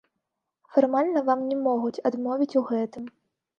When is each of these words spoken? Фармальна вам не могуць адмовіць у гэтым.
Фармальна 0.77 1.19
вам 1.27 1.45
не 1.51 1.59
могуць 1.67 2.01
адмовіць 2.11 2.53
у 2.63 2.67
гэтым. 2.73 3.03